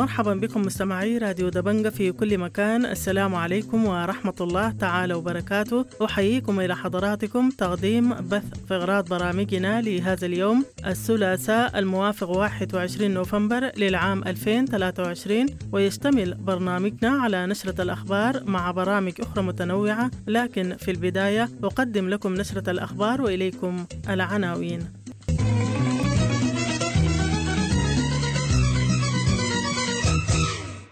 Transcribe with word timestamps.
مرحبا 0.00 0.34
بكم 0.34 0.62
مستمعي 0.62 1.18
راديو 1.18 1.48
دبنجة 1.48 1.88
في 1.88 2.12
كل 2.12 2.38
مكان. 2.38 2.86
السلام 2.86 3.34
عليكم 3.34 3.86
ورحمة 3.86 4.34
الله 4.40 4.70
تعالى 4.70 5.14
وبركاته. 5.14 5.86
أحييكم 6.04 6.60
إلى 6.60 6.76
حضراتكم 6.76 7.50
تقديم 7.50 8.14
بث 8.14 8.44
فقرات 8.68 9.10
برامجنا 9.10 9.80
لهذا 9.80 10.26
اليوم 10.26 10.64
الثلاثاء 10.86 11.78
الموافق 11.78 12.30
21 12.30 13.10
نوفمبر 13.10 13.70
للعام 13.76 14.24
2023 14.24 15.46
ويشتمل 15.72 16.34
برنامجنا 16.34 17.10
على 17.10 17.46
نشرة 17.46 17.82
الأخبار 17.82 18.44
مع 18.44 18.70
برامج 18.70 19.12
أخرى 19.20 19.42
متنوعة 19.42 20.10
لكن 20.26 20.76
في 20.76 20.90
البداية 20.90 21.48
أقدم 21.64 22.08
لكم 22.08 22.34
نشرة 22.34 22.70
الأخبار 22.70 23.22
وإليكم 23.22 23.86
العناوين. 24.08 24.80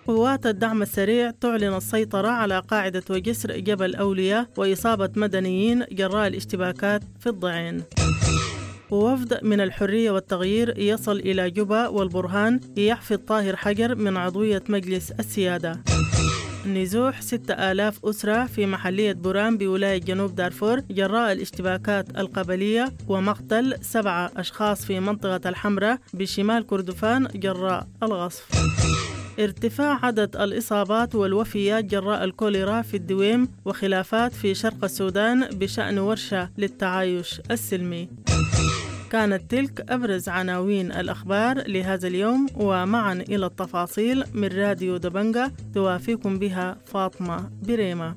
قوات 0.08 0.46
الدعم 0.46 0.82
السريع 0.82 1.30
تعلن 1.30 1.76
السيطرة 1.76 2.28
على 2.28 2.58
قاعدة 2.58 3.02
وجسر 3.10 3.58
جبل 3.58 3.94
أولياء 3.94 4.46
وإصابة 4.56 5.10
مدنيين 5.16 5.84
جراء 5.92 6.26
الاشتباكات 6.26 7.02
في 7.20 7.28
الضعين. 7.28 7.82
ووفد 8.90 9.38
من 9.42 9.60
الحرية 9.60 10.10
والتغيير 10.10 10.78
يصل 10.78 11.16
إلى 11.16 11.50
جبا 11.50 11.88
والبرهان 11.88 12.60
يحفظ 12.76 13.16
طاهر 13.16 13.56
حجر 13.56 13.94
من 13.94 14.16
عضوية 14.16 14.62
مجلس 14.68 15.10
السيادة. 15.10 15.80
نزوح 16.66 17.20
6000 17.20 18.04
أسرة 18.04 18.44
في 18.44 18.66
محلية 18.66 19.12
بوران 19.12 19.58
بولاية 19.58 19.98
جنوب 19.98 20.34
دارفور 20.34 20.80
جراء 20.80 21.32
الاشتباكات 21.32 22.18
القبلية 22.18 22.92
ومقتل 23.08 23.74
سبعة 23.80 24.30
أشخاص 24.36 24.84
في 24.84 25.00
منطقة 25.00 25.48
الحمراء 25.48 25.98
بشمال 26.14 26.66
كردفان 26.66 27.28
جراء 27.34 27.88
الغصف. 28.02 28.48
ارتفاع 29.38 30.06
عدد 30.06 30.36
الإصابات 30.36 31.14
والوفيات 31.14 31.84
جراء 31.84 32.24
الكوليرا 32.24 32.82
في 32.82 32.96
الدويم 32.96 33.48
وخلافات 33.64 34.32
في 34.32 34.54
شرق 34.54 34.84
السودان 34.84 35.48
بشأن 35.52 35.98
ورشة 35.98 36.50
للتعايش 36.58 37.40
السلمي. 37.50 38.08
كانت 39.10 39.50
تلك 39.50 39.90
أبرز 39.90 40.28
عناوين 40.28 40.92
الأخبار 40.92 41.68
لهذا 41.68 42.08
اليوم 42.08 42.46
ومعا 42.54 43.12
إلى 43.12 43.46
التفاصيل 43.46 44.24
من 44.34 44.48
راديو 44.48 44.96
دبنجة 44.96 45.52
توافيكم 45.74 46.38
بها 46.38 46.76
فاطمة 46.86 47.50
بريمة. 47.62 48.14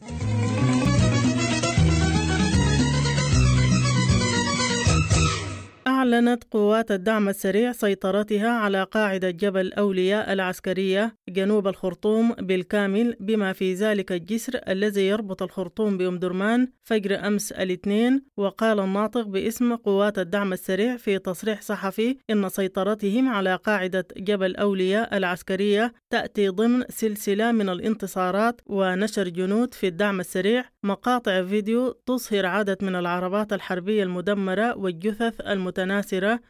أعلنت 6.01 6.43
قوات 6.51 6.91
الدعم 6.91 7.29
السريع 7.29 7.71
سيطرتها 7.71 8.49
على 8.49 8.83
قاعدة 8.83 9.29
جبل 9.29 9.73
أولياء 9.73 10.33
العسكرية 10.33 11.15
جنوب 11.29 11.67
الخرطوم 11.67 12.33
بالكامل 12.33 13.15
بما 13.19 13.53
في 13.53 13.73
ذلك 13.73 14.11
الجسر 14.11 14.59
الذي 14.67 15.07
يربط 15.07 15.43
الخرطوم 15.43 15.97
بأم 15.97 16.19
درمان 16.19 16.67
فجر 16.83 17.27
أمس 17.27 17.51
الاثنين. 17.51 18.23
وقال 18.37 18.79
الناطق 18.79 19.21
باسم 19.21 19.75
قوات 19.75 20.19
الدعم 20.19 20.53
السريع 20.53 20.97
في 20.97 21.19
تصريح 21.19 21.61
صحفي 21.61 22.17
إن 22.29 22.49
سيطرتهم 22.49 23.29
على 23.29 23.55
قاعدة 23.55 24.07
جبل 24.17 24.55
أولياء 24.55 25.17
العسكرية 25.17 25.93
تأتي 26.09 26.47
ضمن 26.49 26.83
سلسلة 26.89 27.51
من 27.51 27.69
الانتصارات 27.69 28.61
ونشر 28.65 29.27
جنود 29.27 29.73
في 29.73 29.87
الدعم 29.87 30.19
السريع. 30.19 30.65
مقاطع 30.83 31.43
فيديو 31.43 31.91
تظهر 31.91 32.45
عدد 32.45 32.83
من 32.83 32.95
العربات 32.95 33.53
الحربية 33.53 34.03
المدمرة 34.03 34.77
والجثث 34.77 35.41
المتناثرة 35.41 35.90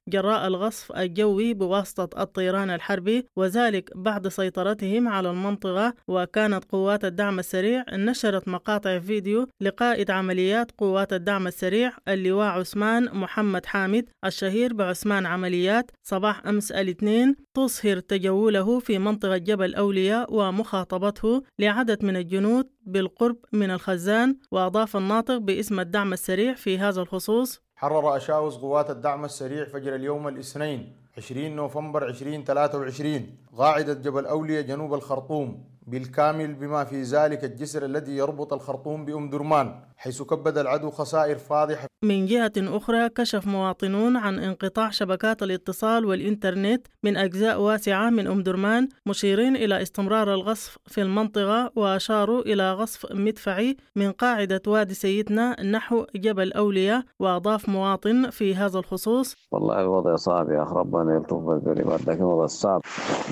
جراء 0.07 0.47
الغصف 0.47 0.91
الجوي 0.91 1.53
بواسطة 1.53 2.21
الطيران 2.21 2.69
الحربي 2.69 3.25
وذلك 3.35 3.97
بعد 3.97 4.27
سيطرتهم 4.27 5.07
على 5.07 5.31
المنطقة 5.31 5.93
وكانت 6.07 6.65
قوات 6.65 7.05
الدعم 7.05 7.39
السريع. 7.39 7.85
نشرت 7.93 8.47
مقاطع 8.47 8.99
فيديو 8.99 9.47
لقائد 9.61 10.11
عمليات 10.11 10.71
قوات 10.77 11.13
الدعم 11.13 11.47
السريع 11.47 11.91
اللواء 12.07 12.47
عثمان 12.47 13.09
محمد 13.13 13.65
حامد 13.65 14.05
الشهير 14.25 14.73
بعثمان 14.73 15.25
عمليات 15.25 15.91
صباح 16.03 16.47
أمس 16.47 16.71
الاثنين. 16.71 17.35
تظهر 17.53 17.99
تجوله 17.99 18.79
في 18.79 18.99
منطقة 18.99 19.37
جبل 19.37 19.75
أولياء 19.75 20.33
ومخاطبته 20.33 21.43
لعدد 21.59 22.05
من 22.05 22.15
الجنود 22.17 22.69
بالقرب 22.85 23.37
من 23.53 23.71
الخزان 23.71 24.37
وأضاف 24.51 24.97
الناطق 24.97 25.37
باسم 25.37 25.79
الدعم 25.79 26.13
السريع 26.13 26.53
في 26.53 26.77
هذا 26.77 27.01
الخصوص. 27.01 27.61
حرر 27.81 28.15
أشاوس 28.17 28.57
قوات 28.57 28.89
الدعم 28.89 29.25
السريع 29.25 29.65
فجر 29.65 29.95
اليوم 29.95 30.27
الاثنين 30.27 30.95
20 31.17 31.55
نوفمبر 31.55 32.07
2023 32.07 33.37
قاعدة 33.57 33.93
جبل 33.93 34.25
أولياء 34.25 34.61
جنوب 34.61 34.93
الخرطوم. 34.93 35.63
بالكامل 35.87 36.53
بما 36.53 36.83
في 36.83 37.01
ذلك 37.01 37.43
الجسر 37.43 37.85
الذي 37.85 38.17
يربط 38.17 38.53
الخرطوم 38.53 39.05
بأم 39.05 39.29
درمان. 39.29 39.79
حيث 40.01 40.21
كبد 40.21 40.57
العدو 40.57 40.89
خسائر 40.89 41.37
فاضحة. 41.37 41.87
من 42.03 42.25
جهة 42.25 42.51
أخرى 42.57 43.09
كشف 43.09 43.47
مواطنون 43.47 44.17
عن 44.17 44.39
انقطاع 44.39 44.89
شبكات 44.89 45.43
الاتصال 45.43 46.05
والإنترنت 46.05 46.87
من 47.03 47.17
أجزاء 47.17 47.61
واسعة 47.61 48.09
من 48.09 48.27
أم 48.27 48.43
درمان 48.43 48.87
مشيرين 49.05 49.55
إلى 49.55 49.81
استمرار 49.81 50.33
الغصف 50.33 50.77
في 50.87 51.01
المنطقة 51.01 51.71
وأشاروا 51.75 52.41
إلى 52.41 52.73
غصف 52.73 53.11
مدفعي 53.11 53.77
من 53.95 54.11
قاعدة 54.11 54.61
وادي 54.67 54.93
سيدنا 54.93 55.63
نحو 55.63 56.05
جبل 56.15 56.53
أولياء 56.53 57.03
وأضاف 57.19 57.69
مواطن 57.69 58.29
في 58.29 58.55
هذا 58.55 58.79
الخصوص. 58.79 59.35
والله 59.51 59.81
الوضع 59.81 60.15
صعب 60.15 60.51
يا 60.51 60.63
أخ 60.63 60.73
ربنا 60.73 61.15
يلطف 61.15 61.37
بالكلمات 61.37 62.01
لكن 62.07 62.21
الوضع 62.21 62.45
صعب. 62.45 62.81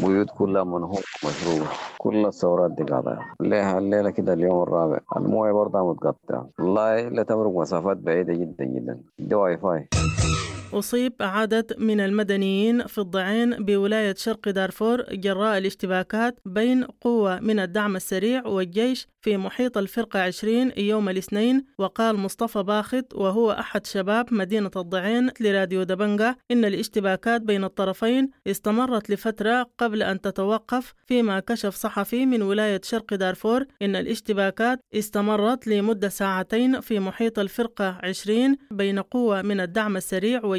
بيوت 0.03 0.27
كلها 0.37 0.63
منهوب 0.63 1.03
مشروع 1.25 1.67
كل 1.97 2.25
الثورات 2.25 2.71
دي 2.71 2.83
قاطعة 2.83 3.33
ليها 3.41 3.77
الليلة 3.77 4.09
كده 4.09 4.33
اليوم 4.33 4.63
الرابع. 4.63 4.99
الموية 5.17 5.51
برضه 5.51 5.89
متقطعة 5.91 6.49
والله 6.59 7.09
لا 7.09 7.23
تمرق 7.23 7.51
مسافات 7.51 7.97
بعيدة 7.97 8.33
جدا 8.33 8.65
جدا. 8.65 8.99
دي 9.19 9.35
واي 9.35 9.57
فاي 9.57 9.87
أصيب 10.73 11.13
عدد 11.21 11.73
من 11.77 11.99
المدنيين 11.99 12.87
في 12.87 12.97
الضعين 12.97 13.49
بولاية 13.65 14.15
شرق 14.17 14.49
دارفور 14.49 15.03
جراء 15.11 15.57
الاشتباكات 15.57 16.39
بين 16.45 16.83
قوة 16.83 17.39
من 17.39 17.59
الدعم 17.59 17.95
السريع 17.95 18.47
والجيش 18.47 19.07
في 19.21 19.37
محيط 19.37 19.77
الفرقة 19.77 20.19
20 20.19 20.71
يوم 20.77 21.09
الاثنين 21.09 21.65
وقال 21.77 22.15
مصطفى 22.17 22.63
باخت 22.63 23.05
وهو 23.13 23.51
أحد 23.51 23.85
شباب 23.85 24.33
مدينة 24.33 24.71
الضعين 24.75 25.31
لراديو 25.39 25.83
دبنجة 25.83 26.37
إن 26.51 26.65
الاشتباكات 26.65 27.41
بين 27.41 27.63
الطرفين 27.63 28.29
استمرت 28.47 29.09
لفترة 29.09 29.69
قبل 29.77 30.03
أن 30.03 30.21
تتوقف 30.21 30.93
فيما 31.05 31.39
كشف 31.39 31.75
صحفي 31.75 32.25
من 32.25 32.41
ولاية 32.41 32.81
شرق 32.83 33.13
دارفور 33.13 33.65
إن 33.81 33.95
الاشتباكات 33.95 34.79
استمرت 34.93 35.67
لمدة 35.67 36.09
ساعتين 36.09 36.81
في 36.81 36.99
محيط 36.99 37.39
الفرقة 37.39 37.97
20 38.03 38.55
بين 38.71 38.99
قوة 38.99 39.41
من 39.41 39.59
الدعم 39.59 39.97
السريع 39.97 40.45
والجيش 40.45 40.58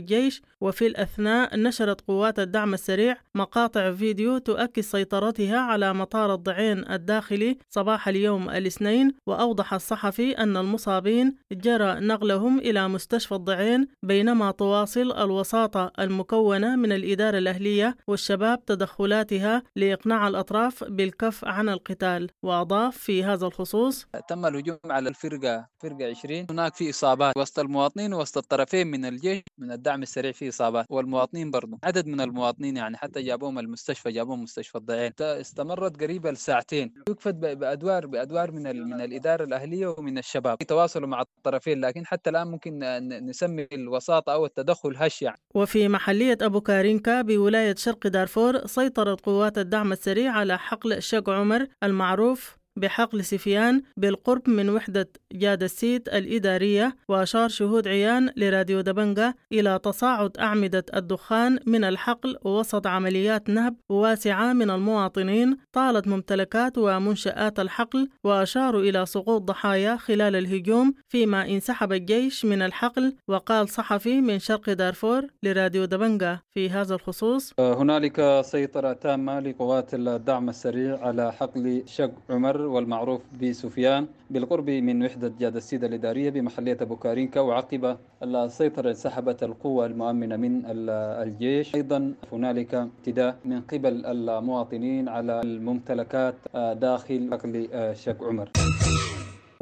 وفي 0.60 0.86
الأثناء 0.86 1.56
نشرت 1.56 2.00
قوات 2.00 2.38
الدعم 2.38 2.74
السريع 2.74 3.16
مقاطع 3.34 3.92
فيديو 3.92 4.38
تؤكد 4.38 4.82
سيطرتها 4.82 5.58
على 5.58 5.94
مطار 5.94 6.34
الضعين 6.34 6.90
الداخلي 6.90 7.58
صباح 7.68 8.08
اليوم 8.08 8.50
الاثنين 8.50 9.12
وأوضح 9.26 9.74
الصحفي 9.74 10.38
أن 10.38 10.56
المصابين 10.56 11.34
جرى 11.52 12.00
نقلهم 12.00 12.58
إلى 12.58 12.88
مستشفى 12.88 13.34
الضعين 13.34 13.88
بينما 14.02 14.50
تواصل 14.50 15.12
الوساطة 15.12 15.92
المكونة 15.98 16.76
من 16.76 16.92
الإدارة 16.92 17.38
الأهلية 17.38 17.96
والشباب 18.06 18.64
تدخلاتها 18.64 19.62
لإقناع 19.76 20.28
الأطراف 20.28 20.84
بالكف 20.84 21.44
عن 21.44 21.68
القتال. 21.68 22.30
وأضاف 22.42 22.96
في 22.96 23.24
هذا 23.24 23.46
الخصوص 23.46 24.06
تم 24.28 24.46
الهجوم 24.46 24.78
على 24.84 25.08
الفرقة 25.08 25.66
فرقة 25.82 26.04
20 26.10 26.46
هناك 26.50 26.74
في 26.74 26.90
إصابات 26.90 27.36
وسط 27.36 27.58
المواطنين 27.58 28.14
وسط 28.14 28.38
الطرفين 28.38 28.86
من 28.86 29.04
الجيش 29.04 29.42
من 29.58 29.72
الدعم 29.72 29.89
السريع 29.94 30.32
في 30.32 30.48
إصابات 30.48 30.86
والمواطنين 30.90 31.50
برضو. 31.50 31.78
عدد 31.84 32.06
من 32.06 32.20
المواطنين 32.20 32.76
يعني 32.76 32.96
حتى 32.96 33.22
جابوهم 33.22 33.58
المستشفى 33.58 34.12
جابوهم 34.12 34.42
مستشفى 34.42 34.78
الضعين 34.78 35.12
استمرت 35.20 36.02
قريبة 36.02 36.30
لساعتين. 36.30 36.94
وقفت 37.08 37.34
بأدوار 37.34 38.06
بأدوار 38.06 38.52
من 38.52 38.62
من 38.62 39.00
الإدارة 39.00 39.44
الأهلية 39.44 39.94
ومن 39.98 40.18
الشباب. 40.18 40.58
تواصلوا 40.58 41.08
مع 41.08 41.20
الطرفين 41.20 41.80
لكن 41.80 42.06
حتى 42.06 42.30
الآن 42.30 42.46
ممكن 42.46 42.78
نسمي 43.26 43.66
الوساطة 43.72 44.32
أو 44.32 44.46
التدخل 44.46 44.96
هش 44.96 45.22
يعني. 45.22 45.40
وفي 45.54 45.88
محلية 45.88 46.38
أبو 46.42 46.60
كارينكا 46.60 47.22
بولاية 47.22 47.74
شرق 47.74 48.06
دارفور 48.06 48.66
سيطرت 48.66 49.20
قوات 49.20 49.58
الدعم 49.58 49.92
السريع 49.92 50.32
على 50.32 50.58
حقل 50.58 51.02
شق 51.02 51.30
عمر 51.30 51.66
المعروف 51.82 52.59
بحقل 52.76 53.24
سفيان 53.24 53.82
بالقرب 53.96 54.50
من 54.50 54.70
وحدة 54.70 55.08
جاد 55.32 55.62
السيت 55.62 56.08
الإدارية 56.08 56.96
وأشار 57.08 57.48
شهود 57.48 57.88
عيان 57.88 58.30
لراديو 58.36 58.80
دبنجة 58.80 59.36
إلى 59.52 59.80
تصاعد 59.82 60.38
أعمدة 60.38 60.84
الدخان 60.96 61.58
من 61.66 61.84
الحقل 61.84 62.36
وسط 62.44 62.86
عمليات 62.86 63.48
نهب 63.48 63.76
واسعة 63.88 64.52
من 64.52 64.70
المواطنين 64.70 65.56
طالت 65.72 66.08
ممتلكات 66.08 66.78
ومنشآت 66.78 67.60
الحقل 67.60 68.08
وأشاروا 68.24 68.80
إلى 68.82 69.06
سقوط 69.06 69.42
ضحايا 69.42 69.96
خلال 69.96 70.36
الهجوم 70.36 70.94
فيما 71.08 71.48
انسحب 71.48 71.92
الجيش 71.92 72.44
من 72.44 72.62
الحقل 72.62 73.14
وقال 73.28 73.68
صحفي 73.68 74.20
من 74.20 74.38
شرق 74.38 74.72
دارفور 74.72 75.26
لراديو 75.42 75.84
دبنجة 75.84 76.42
في 76.50 76.70
هذا 76.70 76.94
الخصوص 76.94 77.52
هنالك 77.58 78.40
سيطرة 78.44 78.92
تامة 78.92 79.40
لقوات 79.40 79.94
الدعم 79.94 80.48
السريع 80.48 80.98
على 81.06 81.32
حقل 81.32 81.82
شق 81.86 82.12
عمر 82.30 82.59
والمعروف 82.66 83.20
بسفيان 83.42 84.06
بالقرب 84.30 84.70
من 84.70 85.04
وحدة 85.04 85.32
جاد 85.40 85.56
السيدة 85.56 85.86
الإدارية 85.86 86.30
بمحلية 86.30 86.74
بوكارينكا 86.74 87.40
وعقب 87.40 87.96
السيطرة 88.22 88.88
انسحبت 88.88 89.42
القوة 89.42 89.86
المؤمنة 89.86 90.36
من 90.36 90.62
الجيش. 90.66 91.74
أيضا 91.74 92.14
هنالك 92.32 92.74
اعتداء 92.74 93.36
من 93.44 93.60
قبل 93.60 94.06
المواطنين 94.06 95.08
على 95.08 95.40
الممتلكات 95.40 96.34
داخل 96.54 97.28
حقل 97.32 97.68
شق 97.96 98.24
عمر. 98.24 98.48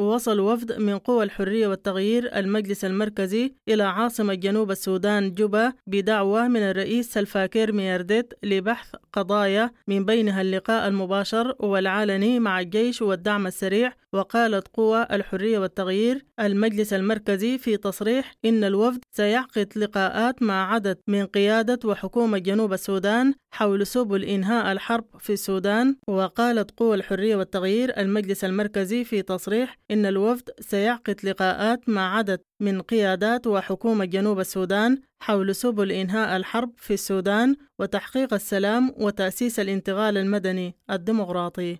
ووصل 0.08 0.40
وفد 0.40 0.72
من 0.78 0.98
قوى 0.98 1.24
الحرية 1.24 1.66
والتغيير 1.68 2.36
المجلس 2.38 2.84
المركزي 2.84 3.52
إلى 3.68 3.82
عاصمة 3.82 4.34
جنوب 4.34 4.70
السودان 4.70 5.34
جوبا 5.34 5.72
بدعوة 5.86 6.48
من 6.48 6.60
الرئيس 6.60 7.12
سلفاكير 7.12 7.72
ميارديت 7.72 8.34
لبحث 8.42 8.88
قضايا 9.12 9.70
من 9.88 10.04
بينها 10.04 10.40
اللقاء 10.42 10.88
المباشر 10.88 11.54
والعلني 11.58 12.40
مع 12.40 12.60
الجيش 12.60 13.02
والدعم 13.02 13.46
السريع 13.46 13.92
وقالت 14.14 14.68
قوى 14.68 15.06
الحرية 15.12 15.58
والتغيير 15.58 16.24
المجلس 16.40 16.92
المركزي 16.92 17.58
في 17.58 17.76
تصريح 17.76 18.34
إن 18.44 18.64
الوفد 18.64 19.00
سيعقد 19.10 19.72
لقاءات 19.76 20.42
مع 20.42 20.74
عدد 20.74 20.98
من 21.06 21.26
قيادة 21.26 21.88
وحكومة 21.88 22.38
جنوب 22.38 22.72
السودان 22.72 23.34
حول 23.54 23.86
سبل 23.86 24.24
إنهاء 24.24 24.72
الحرب 24.72 25.04
في 25.18 25.32
السودان. 25.32 25.96
وقالت 26.08 26.70
قوى 26.70 26.94
الحرية 26.94 27.36
والتغيير 27.36 28.00
المجلس 28.00 28.44
المركزي 28.44 29.04
في 29.04 29.22
تصريح 29.22 29.78
إن 29.90 30.06
الوفد 30.06 30.50
سيعقد 30.60 31.16
لقاءات 31.24 31.88
مع 31.88 32.16
عدد 32.16 32.40
من 32.60 32.80
قيادات 32.80 33.46
وحكومة 33.46 34.04
جنوب 34.04 34.40
السودان 34.40 34.98
حول 35.20 35.54
سبل 35.54 35.92
إنهاء 35.92 36.36
الحرب 36.36 36.72
في 36.76 36.94
السودان 36.94 37.56
وتحقيق 37.78 38.34
السلام 38.34 38.94
وتأسيس 38.96 39.60
الانتقال 39.60 40.18
المدني 40.18 40.74
الديمقراطي. 40.90 41.78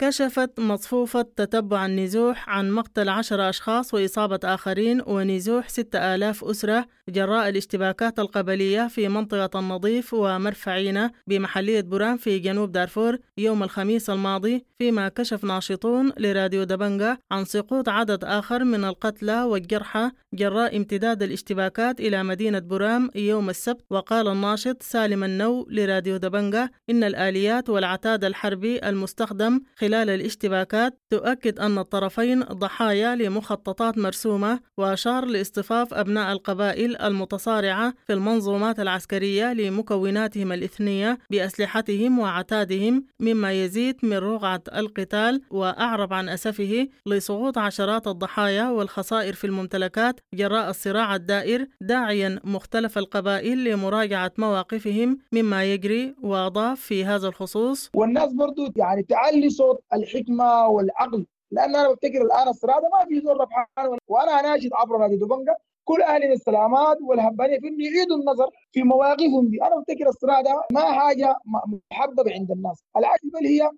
كشفت 0.00 0.60
مصفوفة 0.60 1.22
تتبع 1.36 1.86
النزوح 1.86 2.48
عن 2.48 2.70
مقتل 2.70 3.08
عشر 3.08 3.48
أشخاص 3.48 3.94
وإصابة 3.94 4.40
آخرين 4.44 5.02
ونزوح 5.06 5.68
ستة 5.68 6.14
آلاف 6.14 6.44
أسرة 6.44 6.86
جراء 7.08 7.48
الاشتباكات 7.48 8.18
القبلية 8.18 8.88
في 8.88 9.08
منطقة 9.08 9.58
النظيف 9.58 10.14
ومرفعينة 10.14 11.10
بمحلية 11.26 11.80
برام 11.80 12.16
في 12.16 12.38
جنوب 12.38 12.72
دارفور 12.72 13.18
يوم 13.38 13.62
الخميس 13.62 14.10
الماضي 14.10 14.64
فيما 14.78 15.08
كشف 15.08 15.44
ناشطون 15.44 16.12
لراديو 16.18 16.64
دبنجا 16.64 17.18
عن 17.30 17.44
سقوط 17.44 17.88
عدد 17.88 18.24
آخر 18.24 18.64
من 18.64 18.84
القتلى 18.84 19.42
والجرحى 19.42 20.10
جراء 20.34 20.76
امتداد 20.76 21.22
الاشتباكات 21.22 22.00
إلى 22.00 22.22
مدينة 22.22 22.58
برام 22.58 23.10
يوم 23.14 23.50
السبت. 23.50 23.84
وقال 23.90 24.28
الناشط 24.28 24.82
سالم 24.82 25.24
النو 25.24 25.66
لراديو 25.70 26.16
دبنجا 26.16 26.70
إن 26.90 27.04
الآليات 27.04 27.70
والعتاد 27.70 28.24
الحربي 28.24 28.88
المستخدم 28.88 29.60
خلال 29.76 29.89
الاشتباكات 29.94 30.98
تؤكد 31.10 31.58
أن 31.58 31.78
الطرفين 31.78 32.42
ضحايا 32.42 33.16
لمخططات 33.16 33.98
مرسومة 33.98 34.60
وأشار 34.78 35.24
لاصطفاف 35.24 35.94
أبناء 35.94 36.32
القبائل 36.32 36.96
المتصارعة 36.96 37.94
في 38.06 38.12
المنظومات 38.12 38.80
العسكرية 38.80 39.52
لمكوناتهم 39.52 40.52
الإثنية 40.52 41.18
بأسلحتهم 41.30 42.18
وعتادهم 42.18 43.04
مما 43.20 43.52
يزيد 43.64 43.96
من 44.02 44.16
رقعة 44.16 44.62
القتال 44.74 45.40
وأعرب 45.50 46.12
عن 46.12 46.28
أسفه 46.28 46.88
لسقوط 47.06 47.58
عشرات 47.58 48.06
الضحايا 48.06 48.68
والخسائر 48.68 49.32
في 49.32 49.46
الممتلكات 49.46 50.20
جراء 50.34 50.70
الصراع 50.70 51.14
الدائر 51.14 51.66
داعيا 51.80 52.40
مختلف 52.44 52.98
القبائل 52.98 53.64
لمراجعة 53.64 54.32
مواقفهم 54.38 55.18
مما 55.32 55.64
يجري 55.64 56.14
وأضاف 56.22 56.80
في 56.80 57.04
هذا 57.04 57.28
الخصوص 57.28 57.90
والناس 57.94 58.32
برضو 58.32 58.72
يعني 58.76 59.02
تعلي 59.02 59.50
صوت 59.50 59.79
الحكمة 59.92 60.66
والعقل. 60.66 61.26
لأن 61.50 61.76
أنا 61.76 61.90
بفتكر 61.90 62.22
الآن 62.22 62.48
الصراع 62.48 62.78
ده 62.78 62.88
ما 62.88 63.06
في 63.08 63.20
زول 63.20 63.40
ربحان 63.40 63.98
وأنا 64.08 64.40
أناشد 64.40 64.70
عبر 64.74 64.98
نادي 64.98 65.16
دوبنجا 65.16 65.54
كل 65.84 66.02
أهل 66.02 66.32
السلامات 66.32 66.98
والهبانية 67.02 67.58
في 67.60 67.68
انه 67.68 67.84
يعيدوا 67.84 68.16
النظر 68.16 68.50
في 68.72 68.82
مواقفهم 68.82 69.48
دي. 69.48 69.62
أنا 69.62 69.76
بفتكر 69.80 70.08
الصراع 70.08 70.40
ده 70.40 70.62
ما 70.72 70.92
حاجة 70.92 71.36
محببة 71.92 72.32
عند 72.32 72.50
الناس. 72.50 72.82
العكس 72.96 73.24
بل 73.24 73.46
هي 73.46 73.70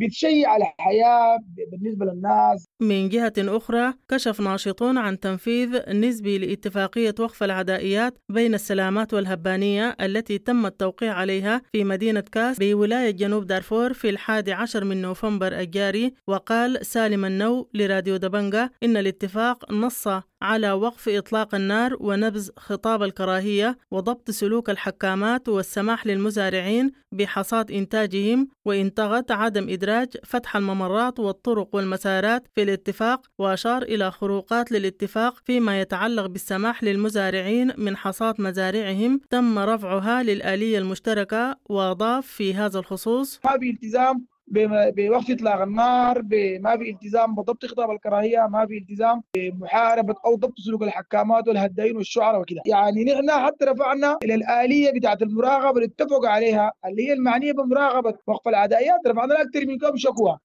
بتشيع 0.00 0.56
الحياة 0.56 1.38
بالنسبة 1.72 2.06
للناس. 2.06 2.64
من 2.80 3.08
جهة 3.08 3.32
أخرى 3.38 3.94
كشف 4.08 4.40
ناشطون 4.40 4.98
عن 4.98 5.20
تنفيذ 5.20 5.90
نسبي 5.94 6.38
لاتفاقية 6.38 7.14
وقف 7.18 7.42
العدائيات 7.42 8.18
بين 8.28 8.54
السلامات 8.54 9.14
والهبانية 9.14 9.96
التي 10.00 10.38
تم 10.38 10.66
التوقيع 10.66 11.12
عليها 11.14 11.62
في 11.72 11.84
مدينة 11.84 12.20
كاس 12.32 12.58
بولاية 12.58 13.10
جنوب 13.10 13.46
دارفور 13.46 13.92
في 13.92 14.10
الحادي 14.10 14.52
عشر 14.52 14.84
من 14.84 15.02
نوفمبر 15.02 15.52
الجاري 15.60 16.14
وقال 16.26 16.86
سالم 16.86 17.24
النو 17.24 17.68
لراديو 17.74 18.16
دبنجا 18.16 18.70
إن 18.82 18.96
الاتفاق 18.96 19.72
نص 19.72 20.08
على 20.42 20.72
وقف 20.72 21.08
إطلاق 21.08 21.54
النار 21.54 21.96
ونبذ 22.00 22.50
خطاب 22.56 23.02
الكراهية 23.02 23.78
وضبط 23.90 24.30
سلوك 24.30 24.70
الحكامات 24.70 25.48
والسماح 25.48 26.06
للمزارعين 26.06 26.92
بحصاد 27.12 27.70
إنتاجهم 27.70 28.48
وانتغت 28.64 29.30
عدم 29.30 29.68
إدراج 29.68 30.08
فتح 30.24 30.56
الممرات 30.56 31.18
والطرق 31.20 31.74
والمسارات 31.74 32.46
في 32.54 32.62
الاتفاق 32.62 33.26
وأشار 33.38 33.82
إلى 33.82 34.10
خروقات 34.10 34.72
للاتفاق 34.72 35.34
فيما 35.44 35.80
يتعلق 35.80 36.26
بالسماح 36.26 36.84
للمزارعين 36.84 37.72
من 37.78 37.96
حصاد 37.96 38.40
مزارعهم 38.40 39.20
تم 39.30 39.58
رفعها 39.58 40.22
للآلية 40.22 40.78
المشتركة 40.78 41.56
وأضاف 41.64 42.26
في 42.26 42.54
هذا 42.54 42.78
الخصوص 42.78 43.36
في 43.60 43.70
التزام 43.70 44.26
بوقت 44.48 45.30
إطلاق 45.30 45.60
النار 45.62 46.22
ما 46.60 46.76
في 46.76 46.90
التزام 46.90 47.34
بضبط 47.34 47.66
خطاب 47.66 47.90
الكراهية 47.90 48.46
ما 48.50 48.66
في 48.66 48.78
التزام 48.78 49.22
بمحاربة 49.36 50.14
أو 50.26 50.34
ضبط 50.36 50.58
سلوك 50.58 50.82
الحكامات 50.82 51.48
والهداين 51.48 51.96
والشعراء 51.96 52.40
وكذا 52.40 52.60
يعني 52.66 53.04
نحن 53.04 53.30
حتى 53.46 53.64
رفعنا 53.64 54.18
إلى 54.24 54.34
الآلية 54.34 54.90
بتاعت 54.92 55.22
المراقبة 55.22 55.70
اللي 55.70 55.84
اتفقوا 55.86 56.28
عليها 56.28 56.72
اللي 56.86 57.08
هي 57.08 57.12
المعنية 57.12 57.52
بمراقبة 57.52 58.14
وقف 58.26 58.48
العدائيات 58.48 59.00
رفعنا 59.06 59.42
أكثر 59.42 59.66
من 59.66 59.78
كم 59.78 59.96
شكوى. 59.96 60.38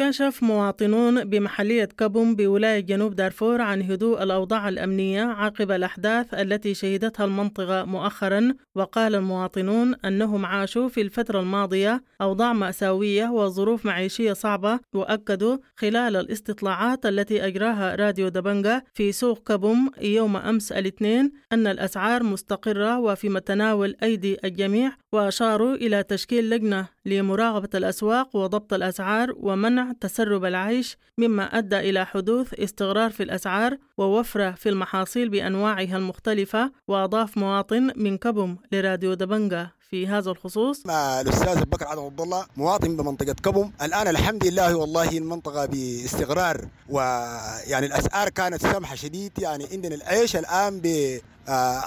كشف 0.00 0.42
مواطنون 0.42 1.24
بمحلية 1.24 1.84
كبوم 1.84 2.34
بولاية 2.36 2.80
جنوب 2.80 3.14
دارفور 3.14 3.60
عن 3.60 3.82
هدوء 3.82 4.22
الأوضاع 4.22 4.68
الأمنية 4.68 5.22
عقب 5.22 5.70
الأحداث 5.70 6.34
التي 6.34 6.74
شهدتها 6.74 7.24
المنطقة 7.24 7.84
مؤخرا 7.84 8.54
وقال 8.74 9.14
المواطنون 9.14 9.94
أنهم 10.04 10.46
عاشوا 10.46 10.88
في 10.88 11.00
الفترة 11.00 11.40
الماضية 11.40 12.02
أوضاع 12.20 12.52
مأساوية 12.52 13.28
وظروف 13.28 13.86
معيشية 13.86 14.32
صعبة 14.32 14.80
وأكدوا 14.94 15.56
خلال 15.76 16.16
الاستطلاعات 16.16 17.06
التي 17.06 17.46
أجراها 17.46 17.94
راديو 17.94 18.28
دبنجا 18.28 18.82
في 18.94 19.12
سوق 19.12 19.48
كبوم 19.48 19.90
يوم 20.00 20.36
أمس 20.36 20.72
الاثنين 20.72 21.32
أن 21.52 21.66
الأسعار 21.66 22.22
مستقرة 22.22 22.98
وفي 22.98 23.28
متناول 23.28 23.96
أيدي 24.02 24.36
الجميع 24.44 24.92
وأشاروا 25.12 25.74
إلى 25.74 26.02
تشكيل 26.02 26.50
لجنة 26.50 26.86
لمراقبة 27.06 27.68
الأسواق 27.74 28.36
وضبط 28.36 28.72
الأسعار 28.74 29.34
ومنع 29.36 29.89
تسرب 29.92 30.44
العيش 30.44 30.96
مما 31.18 31.58
أدى 31.58 31.78
إلى 31.78 32.06
حدوث 32.06 32.54
استقرار 32.54 33.10
في 33.10 33.22
الأسعار 33.22 33.78
ووفرة 33.98 34.50
في 34.50 34.68
المحاصيل 34.68 35.28
بأنواعها 35.28 35.96
المختلفة 35.96 36.72
وأضاف 36.88 37.38
مواطن 37.38 37.92
من 37.96 38.18
كبم 38.18 38.56
لراديو 38.72 39.14
دبنجا. 39.14 39.70
في 39.90 40.06
هذا 40.06 40.30
الخصوص. 40.30 40.86
مع 40.86 41.20
الأستاذ 41.20 41.64
بكر 41.64 41.86
عبد 41.88 42.20
الله 42.20 42.46
مواطن 42.56 42.96
بمنطقة 42.96 43.32
كبم. 43.32 43.72
الآن 43.82 44.08
الحمد 44.08 44.46
لله 44.46 44.76
والله 44.76 45.08
المنطقة 45.18 45.66
باستقرار 45.66 46.68
ويعني 46.88 47.86
الأسعار 47.86 48.28
كانت 48.28 48.62
سمحة 48.62 48.94
شديد. 48.94 49.32
يعني 49.38 49.66
عندنا 49.72 49.94
العيش 49.94 50.36
الآن 50.36 50.80
ب 50.80 50.86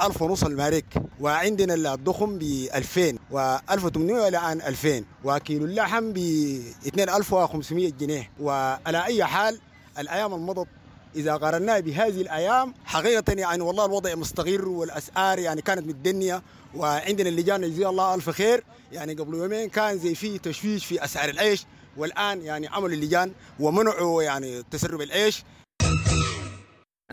ألف 0.06 0.22
ونص 0.22 0.44
المارك 0.44 0.86
وعندنا 1.22 1.94
الضخم 1.94 2.38
ب 2.40 2.44
2000 2.76 3.18
و 3.32 3.58
1800 3.72 4.28
إلى 4.28 4.38
الآن 4.38 4.62
2000 4.62 5.06
وكيلو 5.24 5.66
اللحم 5.66 6.14
ب 6.14 6.18
2500 6.98 7.92
جنيه. 7.92 8.32
وعلى 8.40 9.06
أي 9.06 9.26
حال 9.26 9.60
الأيام 10.00 10.34
المضت 10.34 10.68
إذا 11.16 11.36
قارناها 11.36 11.80
بهذه 11.80 12.22
الأيام 12.22 12.74
حقيقة 12.86 13.34
يعني 13.34 13.62
والله 13.62 13.86
الوضع 13.86 14.16
مستقر 14.16 14.68
والأسعار 14.68 15.40
يعني 15.40 15.62
كانت 15.62 15.88
متدنية 15.88 16.42
وعندنا 16.76 17.30
اللجان 17.30 17.62
جزاها 17.62 17.90
الله 17.90 18.16
ألف 18.16 18.30
خير. 18.30 18.64
يعني 18.92 19.14
قبل 19.14 19.38
يومين 19.38 19.70
كان 19.70 20.00
زي 20.00 20.16
في 20.16 20.38
تشويش 20.38 20.86
في 20.86 21.04
أسعار 21.04 21.30
العيش 21.30 21.66
والآن 21.98 22.42
يعني 22.42 22.68
عملوا 22.68 22.90
اللجان 22.90 23.32
ومنعوا 23.60 24.24
يعني 24.24 24.64
تسرب 24.72 25.02
العيش. 25.02 25.44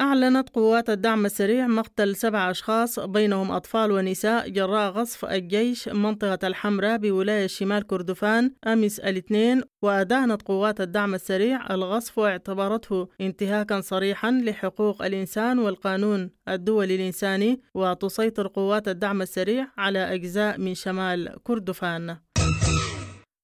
أعلنت 0.00 0.49
قوات 0.49 0.90
الدعم 0.90 1.26
السريع 1.26 1.66
مقتل 1.66 2.16
سبع 2.16 2.50
أشخاص 2.50 3.00
بينهم 3.00 3.50
أطفال 3.50 3.92
ونساء 3.92 4.49
جراء 4.49 4.90
غصف 4.90 5.25
الجيش 5.25 5.88
منطقة 5.88 6.47
الحمراء 6.47 6.97
بولاية 6.97 7.47
شمال 7.47 7.87
كردفان 7.87 8.52
أمس 8.66 9.00
الاثنين 9.00 9.62
وأدانت 9.83 10.42
قوات 10.42 10.80
الدعم 10.80 11.14
السريع 11.14 11.75
الغصف 11.75 12.19
واعتبرته 12.19 13.09
انتهاكا 13.21 13.80
صريحا 13.80 14.30
لحقوق 14.30 15.02
الإنسان 15.04 15.59
والقانون 15.59 16.30
الدولي 16.49 16.95
الإنساني 16.95 17.61
وتسيطر 17.75 18.47
قوات 18.47 18.88
الدعم 18.88 19.23
السريع 19.23 19.66
على 19.78 20.14
أجزاء 20.14 20.59
من 20.59 20.75
شمال 20.75 21.35
كردفان. 21.42 22.16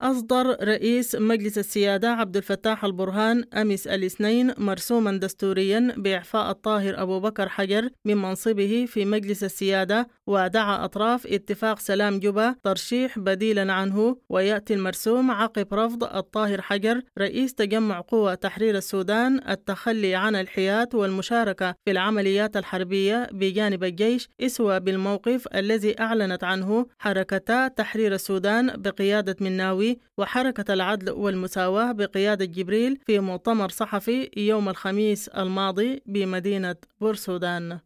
أصدر 0.02 0.56
رئيس 0.62 1.14
مجلس 1.14 1.58
السيادة 1.58 2.10
عبد 2.10 2.36
الفتاح 2.36 2.84
البرهان 2.84 3.44
أمس 3.54 3.86
الاثنين 3.86 4.52
مرسوما 4.58 5.16
دستوريا 5.16 5.94
بإعفاء 5.96 6.50
الطاهر 6.50 7.02
أبو 7.02 7.20
بكر 7.20 7.48
حجر 7.48 7.90
من 8.04 8.16
منصبه 8.16 8.86
في 8.88 9.04
مجلس 9.04 9.44
السيادة 9.44 10.08
ودعا 10.26 10.84
أطراف 10.84 11.26
اتفاق 11.26 11.78
سلام 11.78 12.18
جبا 12.18 12.54
ترشيح 12.62 13.18
بديلا 13.18 13.72
عنه 13.72 14.16
ويأتي 14.28 14.74
المرسوم 14.74 15.30
عقب 15.30 15.74
رفض 15.74 16.04
الطاهر 16.04 16.62
حجر 16.62 17.02
رئيس 17.18 17.54
تجمع 17.54 18.00
قوى 18.00 18.36
تحرير 18.36 18.76
السودان 18.76 19.40
التخلي 19.48 20.14
عن 20.14 20.36
الحياد 20.36 20.94
والمشاركة 20.94 21.74
في 21.84 21.90
العمليات 21.90 22.56
الحربية 22.56 23.28
بجانب 23.32 23.84
الجيش 23.84 24.28
إسوى 24.40 24.80
بالموقف 24.80 25.48
الذي 25.54 26.00
أعلنت 26.00 26.44
عنه 26.44 26.86
حركتا 26.98 27.68
تحرير 27.68 28.14
السودان 28.14 28.82
بقيادة 28.82 29.36
مناوي 29.40 29.85
وحركة 30.18 30.74
العدل 30.74 31.10
والمساواة 31.10 31.92
بقيادة 31.92 32.44
جبريل 32.44 32.98
في 33.06 33.18
مؤتمر 33.20 33.68
صحفي 33.68 34.30
يوم 34.36 34.68
الخميس 34.68 35.28
الماضي 35.28 36.02
بمدينة 36.06 36.76
بورسودان. 37.00 37.78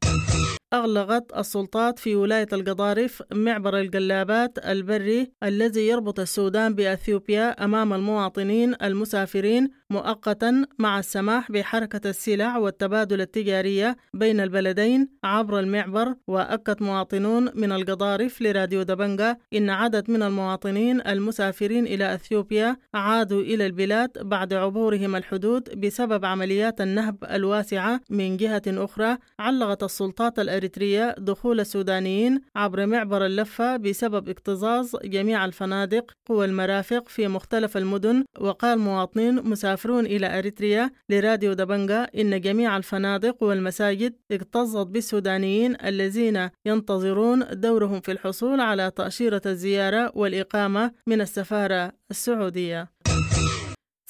أغلقت 0.72 1.32
السلطات 1.38 1.98
في 1.98 2.16
ولاية 2.16 2.46
القضارف 2.52 3.22
معبر 3.32 3.80
القلابات 3.80 4.58
البري 4.58 5.32
الذي 5.42 5.88
يربط 5.88 6.20
السودان 6.20 6.74
بأثيوبيا 6.74 7.64
أمام 7.64 7.92
المواطنين 7.92 8.74
المسافرين 8.82 9.70
مؤقتا 9.90 10.64
مع 10.78 10.98
السماح 10.98 11.52
بحركة 11.52 12.10
السلع 12.10 12.56
والتبادل 12.58 13.20
التجارية 13.20 13.96
بين 14.14 14.40
البلدين 14.40 15.08
عبر 15.24 15.58
المعبر 15.60 16.14
وأكد 16.26 16.82
مواطنون 16.82 17.50
من 17.54 17.72
القضارف 17.72 18.42
لراديو 18.42 18.82
دبنجا 18.82 19.36
إن 19.54 19.70
عدد 19.70 20.10
من 20.10 20.22
المواطنين 20.22 21.00
المسافرين 21.06 21.86
إلى 21.86 22.14
أثيوبيا 22.14 22.76
عادوا 22.94 23.42
إلى 23.42 23.66
البلاد 23.66 24.10
بعد 24.22 24.54
عبورهم 24.54 25.16
الحدود 25.16 25.80
بسبب 25.80 26.24
عمليات 26.24 26.80
النهب 26.80 27.16
الواسعة 27.30 28.00
من 28.10 28.36
جهة 28.36 28.62
أخرى 28.68 29.18
علقت 29.38 29.82
السلطات 29.82 30.38
الأريترية 30.38 31.14
دخول 31.18 31.60
السودانيين 31.60 32.40
عبر 32.56 32.86
معبر 32.86 33.26
اللفة 33.26 33.76
بسبب 33.76 34.28
اكتظاظ 34.28 34.96
جميع 35.04 35.44
الفنادق 35.44 36.12
والمرافق 36.28 37.08
في 37.08 37.28
مختلف 37.28 37.76
المدن 37.76 38.24
وقال 38.40 38.78
مواطنين 38.78 39.34
مسافرون 39.80 40.06
إلى 40.06 40.38
أريتريا 40.38 40.90
لراديو 41.08 41.52
دبنجا 41.52 42.04
إن 42.04 42.40
جميع 42.40 42.76
الفنادق 42.76 43.42
والمساجد 43.42 44.14
اكتظت 44.30 44.86
بالسودانيين 44.86 45.76
الذين 45.84 46.50
ينتظرون 46.66 47.44
دورهم 47.52 48.00
في 48.00 48.12
الحصول 48.12 48.60
على 48.60 48.90
تأشيرة 48.96 49.42
الزيارة 49.46 50.12
والإقامة 50.14 50.92
من 51.06 51.20
السفارة 51.20 51.92
السعودية. 52.10 52.88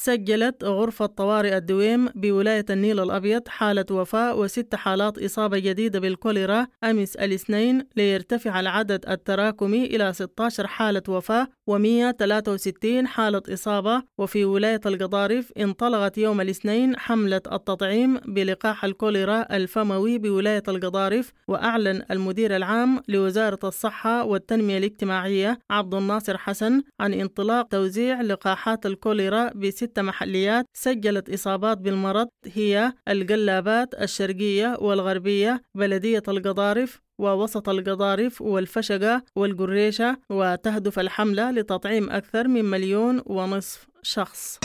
سجلت 0.02 0.64
غرفة 0.64 1.06
طوارئ 1.06 1.56
الدويم 1.56 2.08
بولاية 2.14 2.64
النيل 2.70 3.00
الأبيض 3.00 3.48
حالة 3.48 3.84
وفاة 3.90 4.34
وست 4.34 4.74
حالات 4.74 5.18
إصابة 5.18 5.58
جديدة 5.58 6.00
بالكوليرا 6.00 6.66
أمس 6.84 7.16
الاثنين 7.16 7.86
ليرتفع 7.96 8.60
العدد 8.60 9.04
التراكمي 9.08 9.84
إلى 9.84 10.12
16 10.12 10.66
حالة 10.66 11.02
وفاة 11.08 11.48
و163 11.70 13.04
حالة 13.06 13.42
إصابة 13.52 14.02
وفي 14.18 14.44
ولاية 14.44 14.80
القضارف 14.86 15.52
انطلقت 15.58 16.18
يوم 16.18 16.40
الاثنين 16.40 16.96
حملة 16.98 17.42
التطعيم 17.52 18.18
بلقاح 18.18 18.84
الكوليرا 18.84 19.56
الفموي 19.56 20.18
بولاية 20.18 20.62
القضارف 20.68 21.32
وأعلن 21.48 22.02
المدير 22.10 22.56
العام 22.56 23.02
لوزارة 23.08 23.58
الصحة 23.64 24.24
والتنمية 24.24 24.78
الاجتماعية 24.78 25.58
عبد 25.70 25.94
الناصر 25.94 26.38
حسن 26.38 26.82
عن 27.00 27.14
انطلاق 27.14 27.68
توزيع 27.68 28.20
لقاحات 28.20 28.86
الكوليرا 28.86 29.50
بست 29.54 29.89
محليات 29.98 30.66
سجلت 30.74 31.30
إصابات 31.30 31.78
بالمرض 31.78 32.28
هي 32.46 32.92
القلابات 33.08 33.94
الشرقية 33.94 34.76
والغربية 34.80 35.62
بلدية 35.74 36.22
القضارف 36.28 37.00
ووسط 37.18 37.68
القضارف 37.68 38.42
والفشقة 38.42 39.22
والقريشة 39.36 40.18
وتهدف 40.30 40.98
الحملة 40.98 41.50
لتطعيم 41.50 42.10
أكثر 42.10 42.48
من 42.48 42.64
مليون 42.64 43.22
ونصف 43.26 43.86
شخص. 44.02 44.58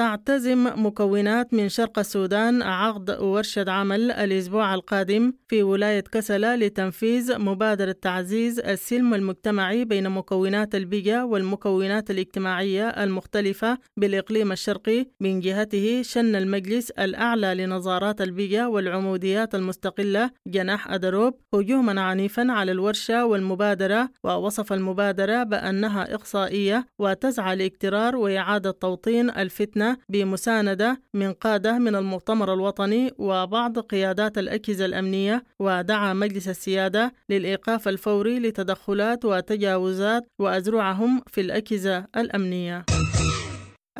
تعتزم 0.00 0.86
مكونات 0.86 1.54
من 1.54 1.68
شرق 1.68 1.98
السودان 1.98 2.62
عقد 2.62 3.10
ورشة 3.10 3.64
عمل 3.70 4.10
الأسبوع 4.10 4.74
القادم 4.74 5.32
في 5.48 5.62
ولاية 5.62 6.00
كسلة 6.00 6.56
لتنفيذ 6.56 7.38
مبادرة 7.38 7.92
تعزيز 8.02 8.60
السلم 8.60 9.14
المجتمعي 9.14 9.84
بين 9.84 10.10
مكونات 10.10 10.74
البيئة 10.74 11.22
والمكونات 11.22 12.10
الاجتماعية 12.10 12.88
المختلفة 12.88 13.78
بالإقليم 13.96 14.52
الشرقي 14.52 15.06
من 15.20 15.40
جهته 15.40 16.02
شن 16.02 16.36
المجلس 16.36 16.90
الأعلى 16.90 17.54
لنظارات 17.54 18.20
البيئة 18.20 18.66
والعموديات 18.66 19.54
المستقلة 19.54 20.30
جناح 20.46 20.92
أدروب 20.92 21.34
هجوما 21.54 22.00
عنيفا 22.00 22.46
على 22.52 22.72
الورشة 22.72 23.26
والمبادرة 23.26 24.10
ووصف 24.24 24.72
المبادرة 24.72 25.42
بأنها 25.42 26.14
إقصائية 26.14 26.86
وتسعى 26.98 27.56
لاكترار 27.56 28.16
وإعادة 28.16 28.70
توطين 28.70 29.30
الفتنة 29.30 29.89
بمساندة 30.08 31.00
من 31.14 31.32
قادة 31.32 31.78
من 31.78 31.96
المؤتمر 31.96 32.54
الوطني 32.54 33.12
وبعض 33.18 33.78
قيادات 33.78 34.38
الأجهزة 34.38 34.84
الأمنية 34.84 35.44
ودعا 35.58 36.12
مجلس 36.12 36.48
السيادة 36.48 37.12
للإيقاف 37.30 37.88
الفوري 37.88 38.38
لتدخلات 38.38 39.24
وتجاوزات 39.24 40.22
وأزرعهم 40.38 41.22
في 41.26 41.40
الأجهزة 41.40 42.06
الأمنية. 42.16 42.84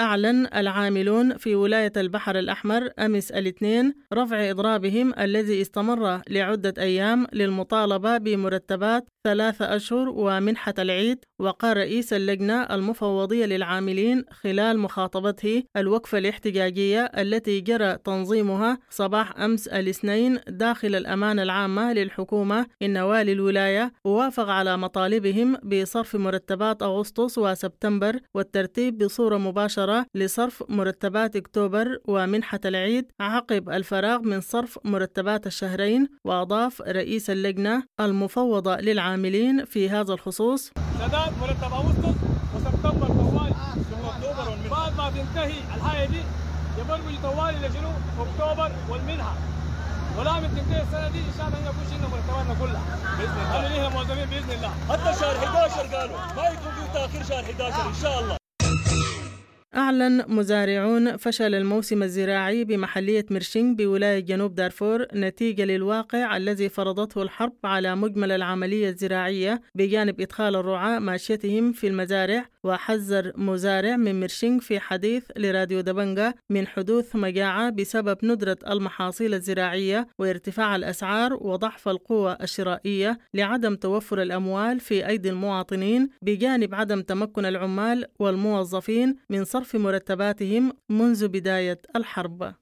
أعلن 0.01 0.47
العاملون 0.55 1.37
في 1.37 1.55
ولاية 1.55 1.93
البحر 1.97 2.39
الأحمر 2.39 2.91
أمس 2.99 3.31
الاثنين 3.31 3.95
رفع 4.15 4.51
إضرابهم 4.51 5.15
الذي 5.19 5.61
استمر 5.61 6.21
لعدة 6.29 6.75
أيام 6.79 7.27
للمطالبة 7.33 8.19
بمرتبات 8.19 9.05
ثلاثة 9.25 9.77
أشهر 9.77 10.09
ومنحة 10.09 10.75
العيد 10.79 11.19
وقال 11.39 11.77
رئيس 11.77 12.13
اللجنة 12.13 12.63
المفوضية 12.63 13.47
للعاملين 13.47 14.25
خلال 14.31 14.79
مخاطبته 14.79 15.63
الوقفة 15.77 16.19
الاحتجاجية 16.19 17.05
التي 17.05 17.61
جرى 17.61 17.97
تنظيمها 18.05 18.79
صباح 18.91 19.41
أمس 19.41 19.69
الاثنين 19.69 20.39
داخل 20.49 20.95
الأمانة 20.95 21.43
العامة 21.43 21.93
للحكومة 21.93 22.67
إن 22.83 22.97
والي 22.97 23.33
الولاية 23.33 23.93
وافق 24.05 24.49
على 24.49 24.77
مطالبهم 24.77 25.57
بصرف 25.57 26.17
مرتبات 26.17 26.83
أغسطس 26.83 27.39
وسبتمبر 27.39 28.21
والترتيب 28.35 28.99
بصورة 28.99 29.37
مباشرة 29.37 29.90
لصرف 30.15 30.65
مرتبات 30.69 31.37
أكتوبر 31.37 31.99
ومنحة 32.09 32.61
العيد 32.65 33.13
عقب 33.21 33.71
الفراغ 33.71 34.19
من 34.23 34.41
صرف 34.41 34.79
مرتبات 34.85 35.47
الشهرين 35.47 36.09
وأضاف 36.25 36.83
رئيس 36.83 37.31
اللجنة 37.31 37.83
المفوضة 38.01 38.77
للعاملين 38.77 39.65
في 39.65 39.91
هذا 39.91 40.13
الخصوص. 40.13 40.71
سداد 40.99 41.33
مرتب 41.41 41.73
أغسطس 41.73 42.17
وسبتمبر 42.55 43.07
طوال 43.07 43.53
ثم 43.91 44.05
أكتوبر 44.05 44.51
والمنحة. 44.51 44.71
بعد 44.71 44.93
ما 44.97 45.11
تنتهي 45.11 45.59
الحاجة 45.77 46.07
دي 46.07 46.23
يبرمج 46.79 47.15
طوالي 47.23 47.59
لشنو 47.59 47.91
أكتوبر 48.25 48.71
والمنحة. 48.91 49.35
ولا 50.19 50.33
من 50.41 50.49
تنتهي 50.57 50.83
السنة 50.83 51.09
دي 51.09 51.19
إن 51.19 51.35
شاء 51.39 51.47
الله 51.49 51.61
نكون 51.61 51.85
شلنا 51.91 52.09
مرتباتنا 52.09 52.55
كلها. 52.61 52.83
بإذن 53.19 53.41
الله. 53.41 53.69
خلينا 53.69 53.89
موظفين 53.89 54.29
بإذن 54.31 54.51
الله. 54.51 54.73
حتى 54.91 55.21
شهر 55.21 55.37
11 55.37 55.97
قالوا 55.97 56.17
ما 56.37 56.49
يكون 56.49 56.73
في 56.73 56.93
تأخير 56.95 57.23
شهر 57.23 57.45
11 57.45 57.89
إن 57.89 57.95
شاء 58.03 58.21
الله. 58.21 58.40
أعلن 59.77 60.25
مزارعون 60.29 61.17
فشل 61.17 61.55
الموسم 61.55 62.03
الزراعي 62.03 62.65
بمحلية 62.65 63.27
مرشينغ 63.31 63.75
بولاية 63.75 64.19
جنوب 64.19 64.55
دارفور 64.55 65.07
نتيجة 65.15 65.65
للواقع 65.65 66.37
الذي 66.37 66.69
فرضته 66.69 67.23
الحرب 67.23 67.53
على 67.65 67.97
مجمل 67.97 68.33
العملية 68.33 68.89
الزراعية 68.89 69.61
بجانب 69.75 70.21
إدخال 70.21 70.57
الرعاة 70.57 70.99
ماشيتهم 70.99 71.73
في 71.73 71.87
المزارع 71.87 72.45
وحذر 72.65 73.33
مزارع 73.37 73.97
من 73.97 74.21
مرشنج 74.21 74.61
في 74.61 74.81
حديث 74.81 75.25
لراديو 75.37 75.81
دبنجا 75.81 76.35
من 76.51 76.67
حدوث 76.67 77.17
مجاعة 77.17 77.71
بسبب 77.71 78.19
ندرة 78.23 78.57
المحاصيل 78.71 79.35
الزراعية 79.35 80.07
وارتفاع 80.19 80.77
الأسعار 80.77 81.35
وضعف 81.35 81.89
القوة 81.89 82.33
الشرائية 82.33 83.19
لعدم 83.35 83.75
توفر 83.75 84.23
الأموال 84.23 84.81
في 84.81 85.07
أيدي 85.07 85.31
المواطنين 85.31 86.09
بجانب 86.23 86.75
عدم 86.75 87.01
تمكن 87.01 87.47
العمال 87.47 88.05
والموظفين 88.19 89.17
من 89.31 89.45
صرف 89.45 89.77
مرتباتهم 89.77 90.73
منذ 90.89 91.29
بداية 91.29 91.79
الحرب. 91.97 92.55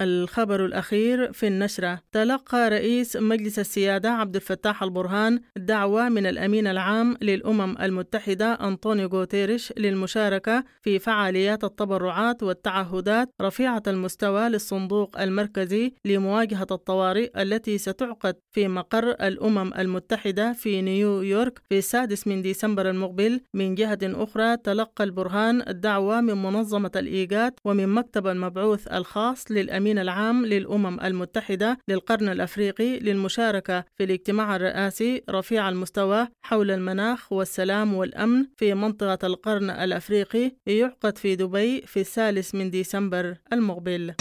الخبر 0.00 0.64
الأخير 0.64 1.32
في 1.32 1.46
النشرة. 1.46 2.00
تلقى 2.12 2.68
رئيس 2.70 3.16
مجلس 3.16 3.58
السيادة 3.58 4.10
عبد 4.10 4.34
الفتاح 4.36 4.82
البرهان 4.82 5.40
دعوة 5.56 6.08
من 6.08 6.26
الأمين 6.26 6.66
العام 6.66 7.16
للأمم 7.22 7.76
المتحدة 7.80 8.52
أنطونيو 8.52 9.08
غوتيريش 9.08 9.72
للمشاركة 9.76 10.64
في 10.82 10.98
فعاليات 10.98 11.64
التبرعات 11.64 12.42
والتعهدات 12.42 13.28
رفيعة 13.42 13.82
المستوى 13.86 14.48
للصندوق 14.48 15.20
المركزي 15.20 15.92
لمواجهة 16.04 16.66
الطوارئ 16.70 17.42
التي 17.42 17.78
ستعقد 17.78 18.36
في 18.52 18.68
مقر 18.68 19.10
الأمم 19.10 19.72
المتحدة 19.78 20.52
في 20.52 20.82
نيويورك 20.82 21.58
في 21.68 21.78
السادس 21.78 22.26
من 22.26 22.42
ديسمبر 22.42 22.90
المقبل. 22.90 23.40
من 23.54 23.74
جهة 23.74 23.98
أخرى 24.02 24.56
تلقى 24.56 25.04
البرهان 25.04 25.62
الدعوة 25.68 26.20
من 26.20 26.42
منظمة 26.42 26.90
الإيجاد 26.96 27.52
ومن 27.64 27.88
مكتب 27.88 28.26
المبعوث 28.26 28.86
الخاص 28.88 29.44
للأمين 29.50 29.89
الأمين 29.90 30.08
العام 30.08 30.46
للأمم 30.46 31.00
المتحدة 31.00 31.78
للقرن 31.88 32.28
الأفريقي 32.28 32.98
للمشاركة 32.98 33.84
في 33.96 34.04
الاجتماع 34.04 34.56
الرئاسي 34.56 35.22
رفيع 35.30 35.68
المستوى 35.68 36.28
حول 36.42 36.70
المناخ 36.70 37.32
والسلام 37.32 37.94
والأمن 37.94 38.46
في 38.56 38.74
منطقة 38.74 39.26
القرن 39.26 39.70
الأفريقي 39.70 40.52
يعقد 40.66 41.18
في 41.18 41.36
دبي 41.36 41.80
في 41.80 42.00
الثالث 42.00 42.54
من 42.54 42.70
ديسمبر 42.70 43.36
المقبل. 43.52 44.14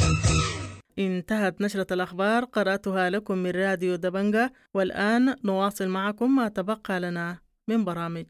انتهت 1.00 1.62
نشرة 1.62 1.94
الأخبار 1.94 2.46
قرأتها 2.46 3.10
لكم 3.10 3.38
من 3.38 3.52
راديو 3.52 3.96
دبنجة 3.96 4.54
والآن 4.74 5.36
نواصل 5.44 5.88
معكم 5.88 6.36
ما 6.36 6.48
تبقى 6.48 7.00
لنا 7.00 7.38
من 7.68 7.86
برامج. 7.86 8.26